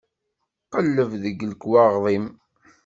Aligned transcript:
Qelleb 0.73 1.11
deg 1.23 1.37
lekwaɣeḍ-im. 1.49 2.25